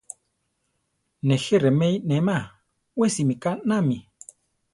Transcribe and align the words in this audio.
Nejé 1.27 1.55
remé 1.63 1.87
inéma, 2.01 2.39
we 2.97 3.07
simíka 3.15 3.51
naámi. 3.67 3.97